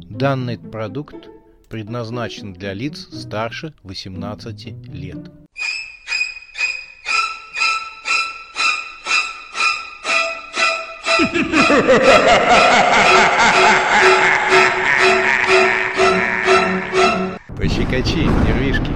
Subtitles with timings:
[0.00, 1.28] Данный продукт
[1.68, 5.30] предназначен для лиц старше 18 лет.
[17.56, 18.92] Пощекочи, нервишки.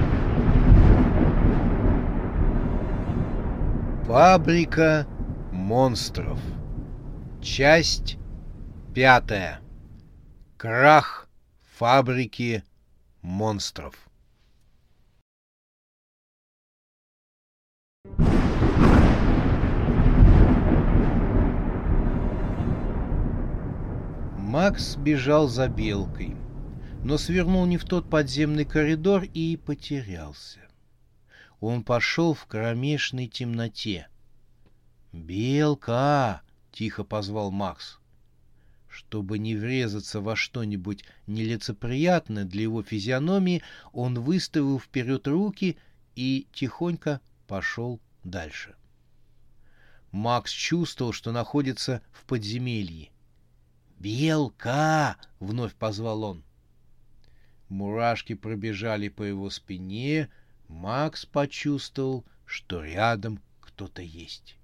[4.07, 5.07] Фабрика
[5.51, 6.39] монстров.
[7.41, 8.17] Часть
[8.93, 9.59] пятая.
[10.57, 11.29] Крах
[11.77, 12.63] фабрики
[13.21, 13.93] монстров.
[24.39, 26.35] Макс бежал за белкой,
[27.03, 30.61] но свернул не в тот подземный коридор и потерялся.
[31.59, 34.07] Он пошел в кромешной темноте.
[35.13, 37.99] «Белка!»— тихо позвал Макс.
[38.97, 43.61] Чтобы не врезаться во что-нибудь нелицеприятное для его физиономии,
[43.93, 45.77] он выставил вперед руки
[46.15, 48.75] и тихонько пошел дальше.
[50.11, 53.11] Макс чувствовал, что находится в подземелье.
[53.99, 56.43] «Белка!»— вновь позвал он.
[57.69, 60.27] Мурашки пробежали по его спине.
[60.69, 64.57] Макс почувствовал, что рядом кто-то есть.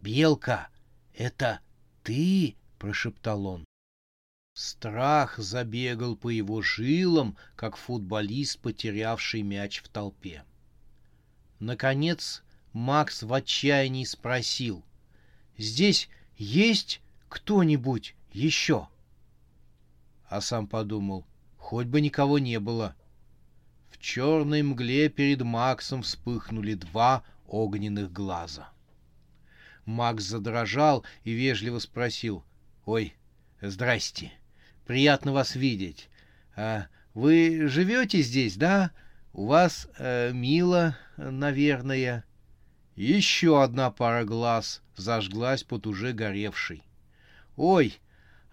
[0.00, 0.68] «Белка,
[1.14, 1.58] это
[2.04, 3.64] ты?»— прошептал он.
[4.54, 10.42] Страх забегал по его жилам, как футболист, потерявший мяч в толпе.
[11.60, 14.84] Наконец Макс в отчаянии спросил.
[15.56, 18.88] «Здесь есть кто-нибудь еще?»
[20.28, 21.24] А сам подумал,
[21.56, 22.94] хоть бы никого не было.
[23.90, 28.70] В черной мгле перед Максом вспыхнули два огненных глаза.
[29.84, 32.44] Макс задрожал и вежливо спросил.
[32.88, 33.12] «Ой,
[33.60, 34.32] здрасте.
[34.86, 36.08] Приятно вас видеть.
[36.56, 38.92] А вы живете здесь, да?
[39.34, 42.24] У вас э, мило, наверное».
[42.96, 46.82] Еще одна пара глаз зажглась под уже горевшей.
[47.58, 47.98] «Ой,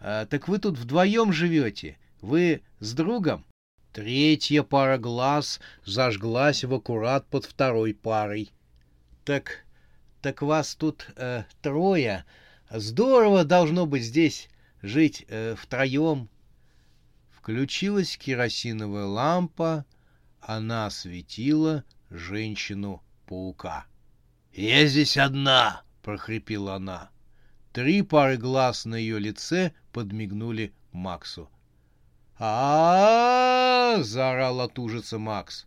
[0.01, 1.97] а, так вы тут вдвоем живете?
[2.19, 3.45] Вы с другом?»
[3.93, 8.51] Третья пара глаз зажглась в аккурат под второй парой.
[9.23, 9.63] «Так,
[10.21, 12.25] так вас тут э, трое.
[12.69, 14.49] Здорово должно быть здесь
[14.81, 16.29] жить э, втроем».
[17.31, 19.85] Включилась керосиновая лампа,
[20.41, 23.85] она осветила женщину-паука.
[24.53, 27.11] «Я здесь одна!»— прохрипела она.
[27.71, 31.49] Три пары глаз на ее лице подмигнули Максу
[32.37, 35.65] а заорал от ужаса Макс.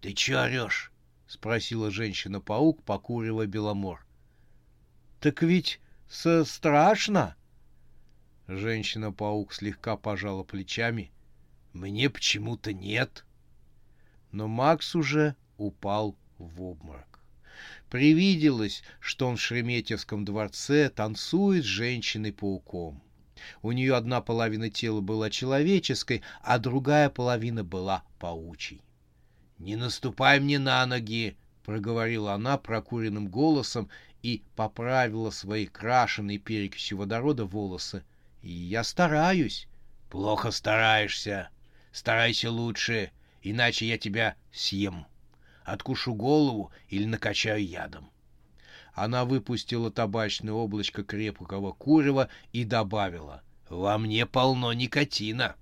[0.00, 0.92] «Ты чё орёшь?»—
[1.26, 4.04] спросила женщина-паук, покуривая Беломор.
[5.20, 5.80] «Так ведь
[6.12, 7.36] со страшно!»
[8.46, 11.10] Женщина-паук слегка пожала плечами.
[11.72, 13.24] «Мне почему-то нет».
[14.30, 17.20] Но Макс уже упал в обморок.
[17.88, 23.02] Привиделось, что он в Шереметьевском дворце танцует с женщиной-пауком.
[23.62, 28.82] У нее одна половина тела была человеческой, а другая половина была паучьей.
[29.58, 33.88] «Не наступай мне на ноги!»— проговорила она прокуренным голосом
[34.22, 38.04] и поправила свои крашеные перекисью водорода волосы.
[38.40, 39.68] «И я стараюсь».
[40.10, 41.48] «Плохо стараешься.
[41.90, 45.06] Старайся лучше, иначе я тебя съем.
[45.64, 48.10] Откушу голову или накачаю ядом».
[48.92, 55.56] Она выпустила табачное облачко крепкого курева и добавила «Во мне полно никотина».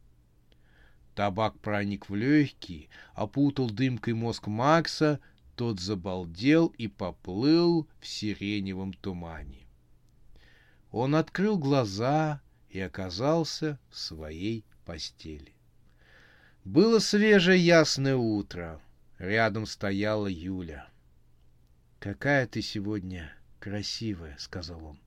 [1.15, 5.21] Табак проник в легкие, опутал дымкой мозг Макса,
[5.61, 9.67] тот забалдел и поплыл в сиреневом тумане.
[10.91, 12.41] Он открыл глаза
[12.71, 15.53] и оказался в своей постели.
[16.65, 18.81] Было свежее ясное утро.
[19.19, 20.89] Рядом стояла Юля.
[21.99, 24.99] «Какая ты сегодня красивая»,— сказал он.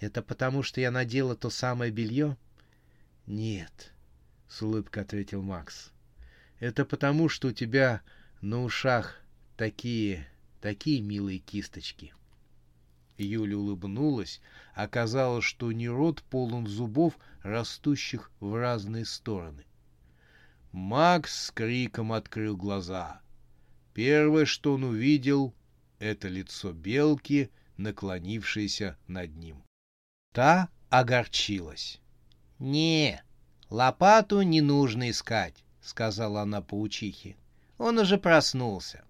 [0.00, 2.36] «Это потому, что я надела то самое белье?»
[3.28, 3.92] «Нет»,—
[4.48, 5.92] с улыбкой ответил Макс.
[6.58, 8.02] «Это потому, что у тебя
[8.40, 9.20] на ушах
[9.60, 10.26] такие,
[10.62, 12.14] такие милые кисточки».
[13.18, 14.40] Юля улыбнулась.
[14.74, 19.66] Оказалось, что у нее рот полон зубов, растущих в разные стороны.
[20.72, 23.20] Макс с криком открыл глаза.
[23.92, 25.54] Первое, что он увидел,
[25.98, 29.62] это лицо белки, наклонившееся над ним.
[30.32, 32.00] Та огорчилась.—
[32.58, 33.22] Не,
[33.68, 37.36] лопату не нужно искать,— сказала она паучихе.
[37.76, 39.04] Он уже проснулся.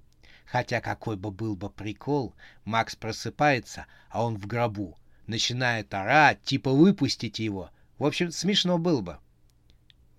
[0.50, 4.98] Хотя какой бы был бы прикол, Макс просыпается, а он в гробу.
[5.28, 7.70] Начинает орать, типа выпустите его.
[7.98, 9.18] В общем, смешно было бы.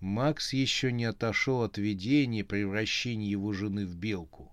[0.00, 4.50] Макс еще не отошел от видения превращения его жены в белку.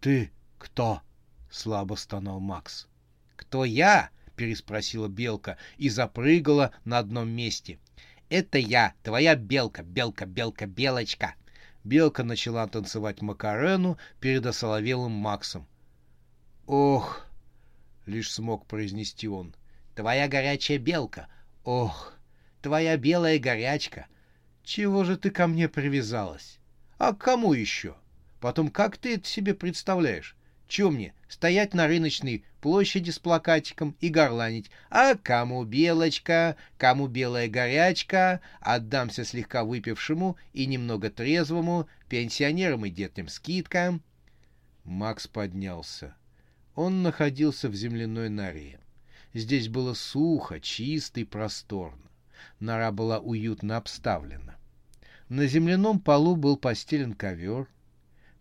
[0.00, 1.00] «Ты кто?»—
[1.50, 2.86] слабо стонал Макс.
[3.36, 7.78] «Кто я?»— переспросила белка и запрыгала на одном месте.
[8.28, 11.36] «Это я, твоя белка, белка, белка, белочка!»
[11.84, 15.66] Белка начала танцевать Макарену перед осоловелым Максом.
[16.66, 17.26] «Ох!»—
[18.06, 19.54] лишь смог произнести он.
[19.94, 21.28] «Твоя горячая белка!
[21.62, 22.14] Ох!
[22.62, 24.06] Твоя белая горячка!
[24.62, 26.58] Чего же ты ко мне привязалась?
[26.96, 27.96] А к кому еще?
[28.40, 30.36] Потом, как ты это себе представляешь?
[30.66, 34.70] Че мне, стоять на рыночной площади с плакатиком и горланить?
[34.88, 43.28] А кому белочка, кому белая горячка, отдамся слегка выпившему и немного трезвому, пенсионерам и детям
[43.28, 44.02] скидкам?
[44.82, 46.16] Макс поднялся.
[46.74, 48.80] Он находился в земляной норе.
[49.34, 52.08] Здесь было сухо, чисто и просторно.
[52.60, 54.56] Нора была уютно обставлена.
[55.28, 57.68] На земляном полу был постелен ковер.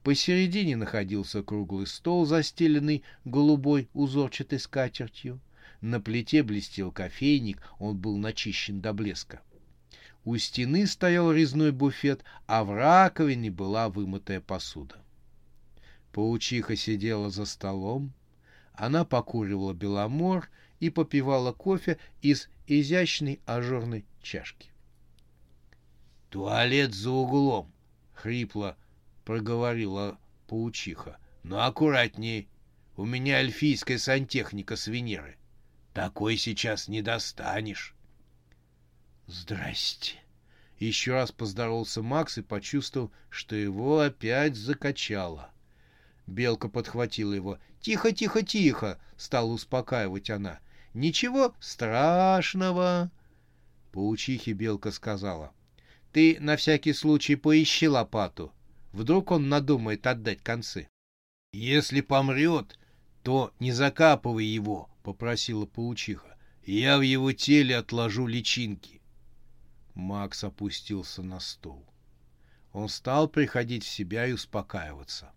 [0.04, 5.40] Посередине находился круглый стол, застеленный голубой узорчатой скатертью.
[5.80, 9.42] На плите блестел кофейник, он был начищен до блеска.
[10.26, 14.96] У стены стоял резной буфет, а в раковине была вымытая посуда.
[16.12, 18.14] Паучиха сидела за столом.
[18.74, 20.50] Она покуривала беломор
[20.80, 24.70] и попивала кофе из изящной ажурной чашки.
[26.30, 27.72] «Туалет за углом!»—
[28.14, 28.78] хрипло
[29.26, 30.18] проговорила
[30.48, 31.18] паучиха.
[31.44, 32.48] «Но аккуратней.
[32.96, 35.38] У меня эльфийская сантехника с Венеры.
[35.94, 37.96] Такой сейчас не достанешь».
[39.28, 40.16] «Здрасте!»
[40.80, 45.50] Еще раз поздоровался Макс и почувствовал, что его опять закачало.
[46.28, 47.60] Белка подхватила его.
[47.80, 50.60] «Тихо, тихо, тихо!»— стала успокаивать она.
[50.94, 53.12] «Ничего страшного!»
[53.92, 55.54] Паучихе Белка сказала.
[56.12, 58.52] «Ты на всякий случай поищи лопату.
[58.94, 60.88] Вдруг он надумает отдать концы».
[61.52, 62.80] «Если помрет,
[63.24, 66.38] то не закапывай его»,— попросила паучиха.
[66.66, 69.02] «Я в его теле отложу личинки».
[69.94, 71.86] Макс опустился на стул.
[72.72, 75.32] Он стал приходить в себя и успокаиваться.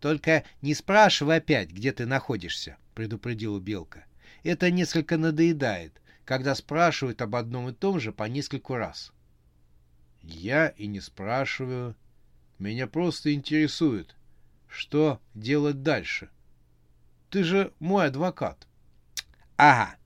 [0.00, 4.04] «Только не спрашивай опять, где ты находишься»,— предупредила Белка.
[4.42, 9.12] «Это несколько надоедает, когда спрашивают об одном и том же по нескольку раз».
[10.22, 11.96] «Я и не спрашиваю.
[12.58, 14.16] Меня просто интересует,
[14.68, 16.28] что делать дальше.
[17.30, 18.66] Ты же мой адвокат».
[19.56, 19.96] «Ага.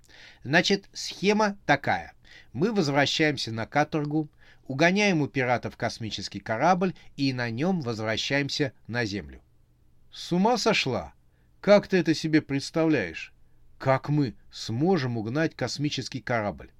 [0.45, 2.15] Значит, схема такая.
[2.53, 4.29] Мы возвращаемся на каторгу,
[4.67, 9.41] угоняем у пиратов космический корабль и на нем возвращаемся на Землю.
[10.11, 11.15] С ума сошла?
[11.61, 13.33] Как ты это себе представляешь?
[13.79, 16.71] Как мы сможем угнать космический корабль?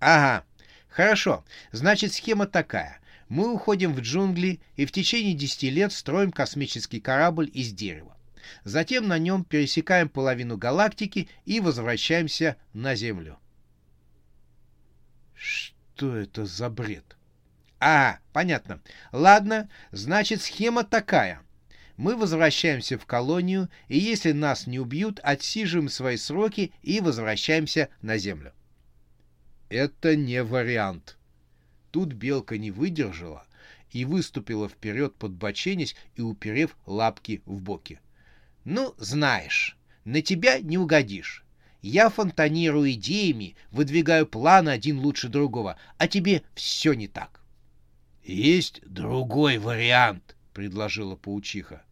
[0.00, 0.44] Ага,
[0.88, 1.44] хорошо.
[1.70, 3.00] Значит, схема такая.
[3.28, 8.16] Мы уходим в джунгли и в течение 10 лет строим космический корабль из дерева.
[8.64, 13.38] Затем на нем пересекаем половину галактики и возвращаемся на Землю.
[15.34, 17.16] Что это за бред?
[17.80, 18.80] А, понятно.
[19.12, 21.42] Ладно, значит, схема такая
[21.96, 28.18] мы возвращаемся в колонию, и если нас не убьют, отсиживаем свои сроки и возвращаемся на
[28.18, 28.52] землю.
[29.68, 31.15] Это не вариант.
[31.96, 33.46] Тут белка не выдержала
[33.90, 38.00] и выступила вперед, подбоченясь и уперев лапки в боки.
[38.64, 41.42] Ну, знаешь, на тебя не угодишь.
[41.80, 47.40] Я фонтанирую идеями, выдвигаю планы один лучше другого, а тебе все не так.—
[48.24, 51.82] Есть другой вариант,— предложила паучиха.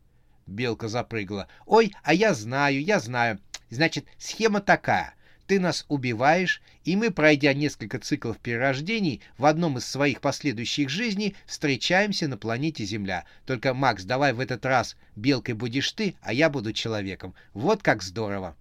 [0.47, 1.49] Белка запрыгала.
[1.65, 3.41] «Ой, а я знаю, я знаю.
[3.71, 5.15] Значит, схема такая.
[5.47, 11.37] Ты нас убиваешь, и мы, пройдя несколько циклов перерождений, в одном из своих последующих жизней
[11.47, 13.27] встречаемся на планете Земля.
[13.45, 17.35] Только, Макс, давай в этот раз белкой будешь ты, а я буду человеком.
[17.53, 18.57] Вот как здорово!»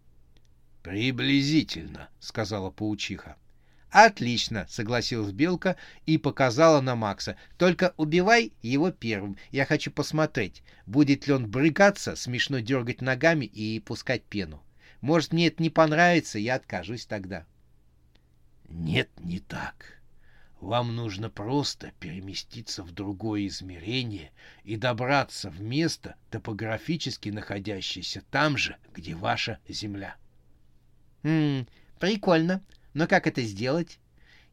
[0.81, 3.37] «Приблизительно»,— сказала паучиха.
[3.89, 7.37] «Отлично»,— согласилась Белка и показала на Макса.
[7.57, 9.37] «Только убивай его первым.
[9.51, 14.61] Я хочу посмотреть, будет ли он брыкаться, смешно дергать ногами и пускать пену.
[15.03, 17.45] Может, мне это не понравится, я откажусь тогда».
[18.69, 20.01] «Нет, не так.
[20.59, 24.31] Вам нужно просто переместиться в другое измерение
[24.63, 30.15] и добраться в место, топографически находящееся там же, где ваша Земля».
[31.23, 31.67] «Хм,
[31.99, 33.99] прикольно», но как это сделать?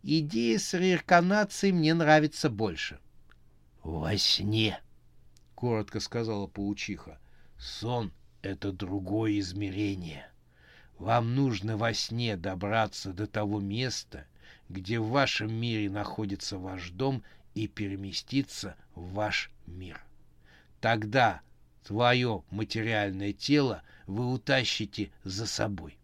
[0.02, 2.98] Идея с реинкарнацией мне нравится больше.—
[3.82, 4.80] Во сне,—
[5.54, 7.18] коротко сказала паучиха.—
[7.58, 10.29] Сон— это другое измерение.
[11.00, 14.26] Вам нужно во сне добраться до того места,
[14.68, 19.98] где в вашем мире находится ваш дом, и переместиться в ваш мир.
[20.82, 21.40] Тогда
[21.84, 25.96] твое материальное тело вы утащите за собой.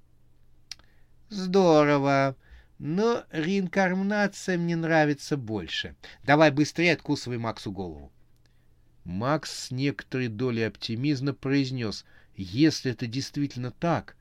[1.28, 2.34] Здорово.
[2.78, 5.94] Но реинкарнация мне нравится больше.
[6.24, 8.10] Давай быстрее откусывай Максу голову.
[9.04, 14.16] Макс с некоторой долей оптимизма произнес, если это действительно так,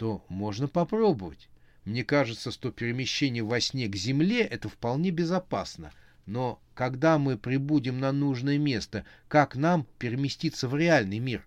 [0.00, 1.50] то можно попробовать.
[1.84, 5.92] Мне кажется, что перемещение во сне к Земле— это вполне безопасно.
[6.24, 11.46] Но когда мы прибудем на нужное место, как нам переместиться в реальный мир?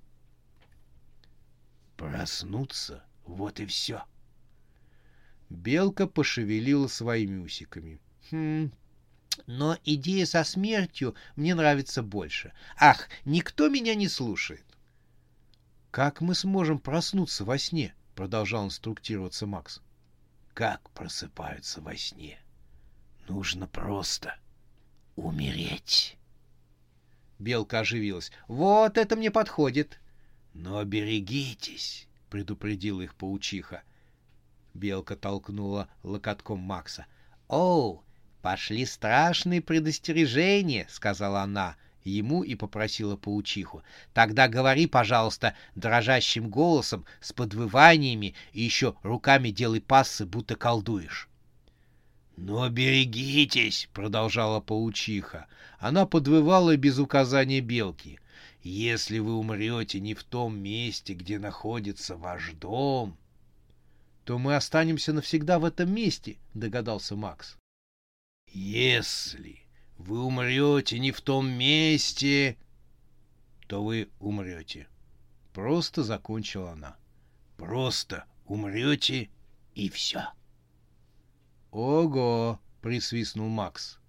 [1.98, 4.04] Проснуться— вот и все.
[5.50, 8.00] Белка пошевелила своими усиками.
[8.30, 8.72] Хм,
[9.48, 12.54] но идея со смертью мне нравится больше.
[12.78, 14.64] Ах, никто меня не слушает.
[15.90, 17.96] Как мы сможем проснуться во сне?
[18.16, 19.82] Продолжал инструктироваться Макс.
[20.54, 22.40] Как просыпаются во сне?
[23.28, 24.36] Нужно просто
[25.16, 26.18] умереть.
[27.40, 28.32] Белка оживилась.
[28.48, 30.00] Вот это мне подходит.
[30.54, 33.84] Но берегитесь, предупредила их паучиха.
[34.74, 37.08] Белка толкнула локотком Макса.
[37.48, 38.04] Оу,
[38.44, 41.78] «Пошли страшные предостережения»,— сказала она
[42.10, 43.84] ему и попросила паучиху.
[44.14, 51.30] «Тогда говори, пожалуйста, дрожащим голосом, с подвываниями и еще руками делай пассы, будто колдуешь».
[52.36, 55.48] «Но берегитесь!»— продолжала паучиха.
[55.80, 58.20] Она подвывала без указания белки.
[58.64, 63.18] «Если вы умрете не в том месте, где находится ваш дом...»
[64.24, 67.58] «То мы останемся навсегда в этом месте»,— догадался Макс.
[68.54, 69.63] Если
[69.98, 72.58] вы умрете не в том месте,
[73.68, 74.88] то вы умрете.
[75.54, 76.98] Просто закончила она.
[77.58, 79.30] Просто умрете
[79.76, 80.30] и все.
[81.72, 82.60] Ого!
[82.82, 84.00] присвистнул Макс.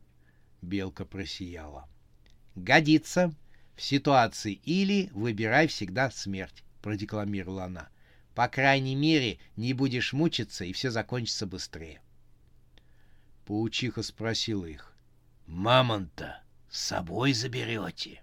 [0.63, 1.89] Белка просияла.
[2.55, 3.35] Годится.
[3.77, 7.89] В ситуации или выбирай всегда смерть, продекламировала она.
[8.35, 12.01] По крайней мере, не будешь мучиться, и все закончится быстрее.
[13.47, 14.94] Паучиха спросила их.
[15.47, 18.23] «Мамонта с собой заберете?»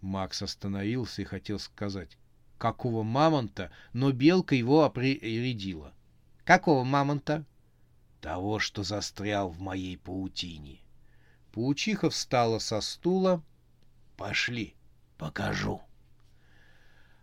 [0.00, 2.18] Макс остановился и хотел сказать,
[2.58, 5.94] какого мамонта, но белка его определила.
[6.44, 7.44] «Какого мамонта?»
[8.20, 10.80] «Того, что застрял в моей паутине».
[11.52, 13.42] Паучиха встала со стула.
[14.16, 14.74] «Пошли,
[15.18, 15.82] покажу».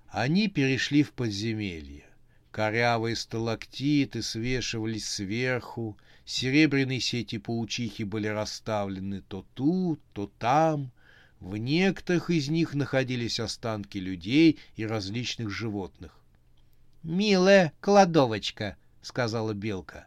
[0.09, 2.08] Они перешли в подземелье.
[2.51, 5.97] Корявые сталактиты свешивались сверху,
[6.29, 10.91] Серебряные сети паучихи были расставлены то тут, то там.
[11.39, 16.15] В некоторых из них находились останки людей и различных животных.
[17.01, 20.05] «Милая кладовочка»,— сказала белка.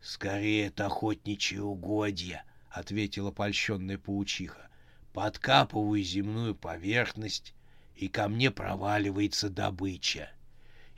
[0.00, 4.70] «Скорее это охотничьи угодья»,— ответила польщенная паучиха.
[5.12, 7.52] «Подкапываю земную поверхность,
[7.96, 10.30] и ко мне проваливается добыча.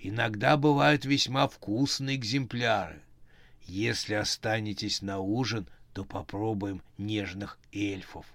[0.04, 3.00] Иногда бывают весьма вкусные экземпляры.
[3.62, 8.26] Если останетесь на ужин, то попробуем нежных эльфов.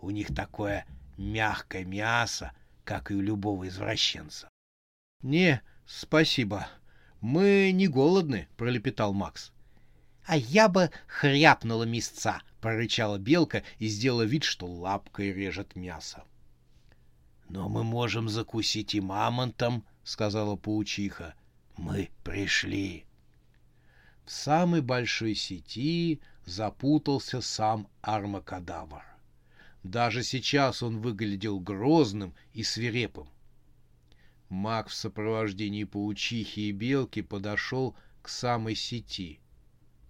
[0.00, 2.52] У них такое мягкое мясо,
[2.84, 4.48] как и у любого извращенца.—
[5.22, 6.68] Не, спасибо.
[7.20, 9.50] Мы не голодны,— пролепетал Макс.—
[10.24, 16.22] А я бы хряпнула мясца,— прорычала белка и сделала вид, что лапкой режет мясо.—
[17.48, 21.34] Но мы можем закусить и мамонтом,— сказала паучиха.—
[21.78, 23.06] Мы пришли.
[24.26, 29.02] В самой большой сети запутался сам Армакадавр.
[29.82, 33.28] Даже сейчас он выглядел грозным и свирепым.
[34.50, 39.40] Маг в сопровождении паучихи и белки подошел к самой сети.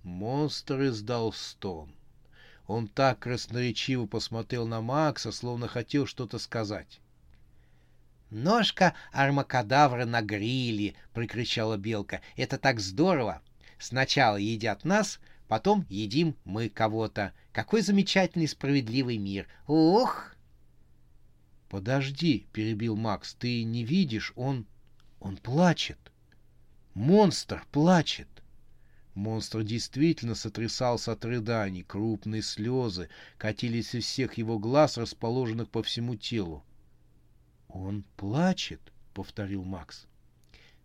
[0.02, 1.95] Монстр издал стон.
[2.66, 7.00] Он так красноречиво посмотрел на Макса, словно хотел что-то сказать.
[8.30, 12.20] «Ножка армакадавра на гриле!»— прикричала белка.
[12.37, 13.42] «Это так здорово!
[13.78, 17.32] Сначала едят нас, потом едим мы кого-то.
[17.52, 19.49] Какой замечательный справедливый мир.
[19.66, 20.35] Ух!
[21.68, 24.66] Подожди, перебил Макс, ты не видишь, он...
[25.20, 25.99] он плачет.
[26.94, 28.28] Монстр плачет.
[29.14, 36.16] Монстр действительно сотрясался от рыданий, крупные слезы катились из всех его глаз, расположенных по всему
[36.16, 36.64] телу.
[37.68, 38.80] «Он плачет»,—
[39.14, 40.06] повторил Макс.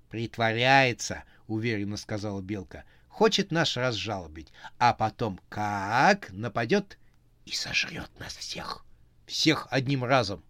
[0.09, 2.83] «Притворяется»,— уверенно сказала Белка.
[3.07, 6.97] «Хочет нас разжалобить, а потом как нападет
[7.45, 8.85] и сожрет нас всех.
[9.25, 10.43] Всех одним разом».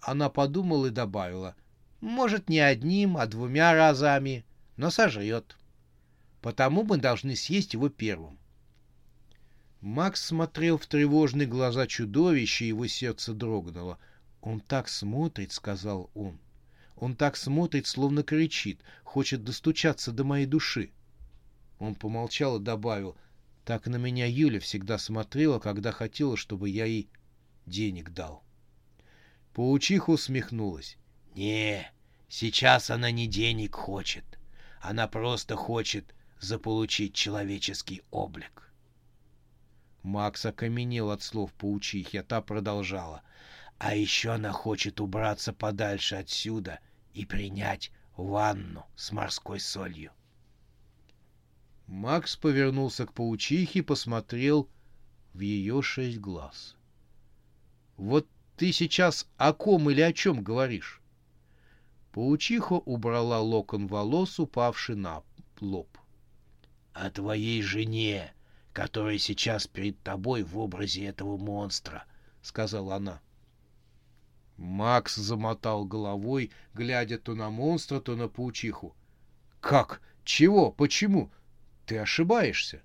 [0.00, 1.54] Она подумала и добавила.
[2.00, 4.44] «Может, не одним, а двумя разами,
[4.76, 5.56] но сожрет».
[6.42, 8.36] Потому мы должны съесть его первым.
[9.80, 13.98] Макс смотрел в тревожные глаза чудовища, и его сердце дрогнуло.
[14.42, 16.38] «Он так смотрит»,— сказал он.
[16.96, 20.90] «Он так смотрит, словно кричит, хочет достучаться до моей души».
[21.78, 23.16] Он помолчал и добавил,
[23.64, 27.08] «Так на меня Юля всегда смотрела, когда хотела, чтобы я ей
[27.66, 28.42] денег дал».
[29.54, 30.96] Паучиха усмехнулась.
[31.36, 31.90] «Не,
[32.28, 34.24] сейчас она не денег хочет.
[34.80, 38.72] Она просто хочет заполучить человеческий облик».
[40.02, 43.22] Макс окаменел от слов паучихи, а та продолжала.
[43.84, 46.78] «А еще она хочет убраться подальше отсюда
[47.14, 50.12] и принять ванну с морской солью».
[51.88, 54.68] Макс повернулся к паучихе и посмотрел
[55.34, 56.76] в ее шесть глаз.
[57.96, 61.02] «Вот ты сейчас о ком или о чем говоришь?
[62.12, 65.24] Паучиха убрала локон волос, упавший на
[65.60, 65.98] лоб.—
[66.92, 68.32] О твоей жене,
[68.72, 72.04] которая сейчас перед тобой в образе этого монстра,—
[72.42, 73.20] сказала она.
[74.62, 78.94] Макс замотал головой, глядя то на монстра, то на паучиху.—
[79.60, 80.00] Как?
[80.24, 80.70] Чего?
[80.70, 81.32] Почему?
[81.84, 82.80] Ты ошибаешься.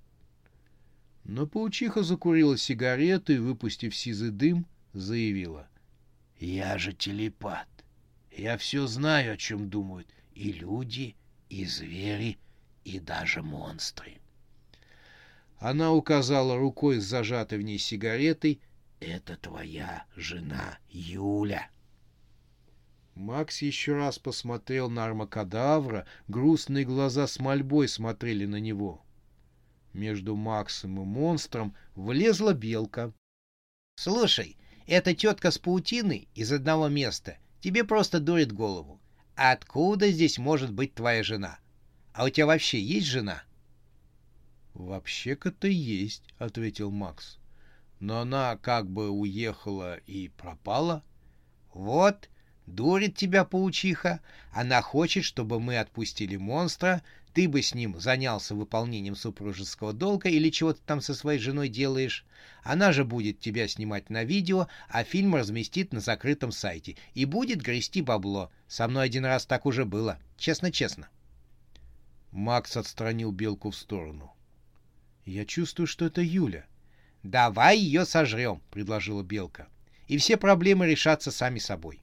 [1.23, 5.67] Но паучиха закурила сигарету и, выпустив сизый дым, заявила.—
[6.39, 7.67] Я же телепат.
[8.31, 11.15] Я все знаю, о чем думают и люди,
[11.49, 12.39] и звери,
[12.85, 14.17] и даже монстры.
[15.59, 18.61] Она указала рукой с зажатой в ней сигаретой.—
[18.99, 21.69] Это твоя жена Юля.
[23.13, 29.03] Макс еще раз посмотрел на армакадавра, грустные глаза с мольбой смотрели на него.
[29.93, 33.13] Между Максом и монстром влезла белка.—
[33.95, 39.01] Слушай, эта тетка с паутиной из одного места тебе просто дурит голову.
[39.35, 41.59] Откуда здесь может быть твоя жена?
[42.13, 43.43] А у тебя вообще есть жена?
[44.73, 47.37] Вообще-то есть, ответил Макс.
[47.99, 51.03] Но она как бы уехала и пропала.
[51.73, 52.29] Вот,
[52.65, 54.19] дурит тебя паучиха.
[54.51, 57.01] Она хочет, чтобы мы отпустили монстра,
[57.37, 61.69] ты бы с ним занялся выполнением супружеского долга или чего ты там со своей женой
[61.69, 62.25] делаешь.
[62.63, 67.61] Она же будет тебя снимать на видео, а фильм разместит на закрытом сайте и будет
[67.61, 68.51] грести бабло.
[68.67, 70.19] Со мной один раз так уже было.
[70.37, 71.09] Честно-честно.
[72.31, 74.33] Макс отстранил белку в сторону.
[75.25, 76.65] «Я чувствую, что это Юля».
[77.27, 79.67] «Давай ее сожрем»,— предложила белка.
[80.07, 81.99] «И все проблемы решатся сами собой».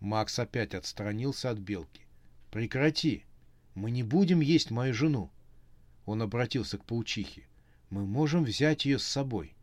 [0.00, 2.06] Макс опять отстранился от белки.
[2.50, 3.26] «Прекрати.
[3.74, 5.30] Мы не будем есть мою жену.
[6.06, 7.46] Он обратился к паучихе.
[7.90, 9.54] Мы можем взять ее с собой.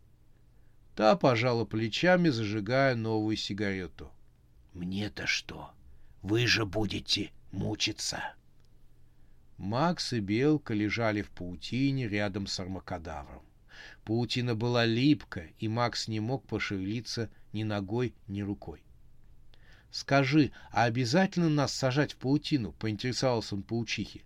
[0.95, 4.11] Та пожала плечами, зажигая новую сигарету.
[4.73, 5.71] Мне-то что?
[6.21, 8.35] Вы же будете мучиться.
[9.57, 13.44] Макс и Белка лежали в паутине рядом с армакадавром.
[14.03, 18.83] Паутина была липкая, и Макс не мог пошевелиться ни ногой, ни рукой.
[19.91, 24.23] «Скажи, а обязательно нас сажать в паутину?»— поинтересовался он паучихи.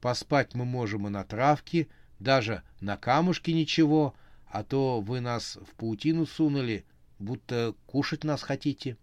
[0.00, 1.88] «Поспать мы можем и на травке,
[2.20, 4.14] даже на камушке ничего,
[4.46, 6.84] а то вы нас в паутину сунули,
[7.18, 8.96] будто кушать нас хотите».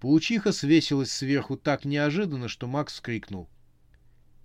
[0.00, 3.48] Паучиха свесилась сверху так неожиданно, что Макс вскрикнул.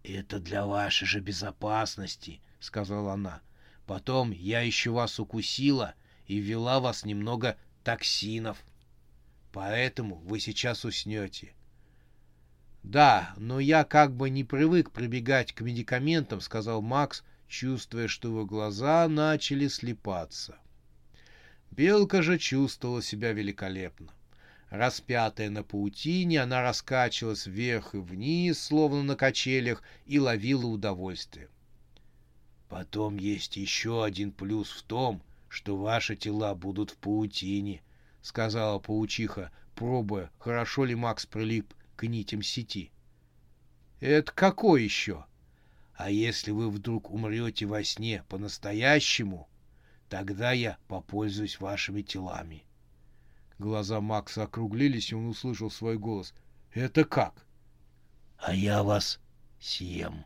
[0.04, 3.42] «Это для вашей же безопасности»,— сказала она.
[3.86, 5.94] «Потом я еще вас укусила
[6.28, 8.64] и ввела вас немного токсинов».
[9.56, 11.54] Поэтому вы сейчас уснете.
[12.84, 18.46] Да, но я как бы не привык прибегать к медикаментам, сказал Макс, чувствуя, что его
[18.46, 20.58] глаза начали слепаться.
[21.72, 24.12] Белка же чувствовала себя великолепно.
[24.70, 31.48] Распятая на паутине, она раскачивалась вверх и вниз, словно на качелях, и ловила удовольствие.
[32.70, 37.82] Потом есть еще один плюс в том, что ваши тела будут в паутине,—
[38.22, 42.92] сказала паучиха, пробуя, хорошо ли Макс прилип к нитям сети.—
[44.00, 45.26] Это какой еще?
[45.94, 49.48] А если вы вдруг умрете во сне по-настоящему,
[50.10, 52.64] тогда я попользуюсь вашими телами.
[53.60, 56.34] Глаза Макса округлились, и он услышал свой голос.—
[56.74, 57.46] Это как?—
[58.38, 59.20] А я вас
[59.60, 60.24] съем.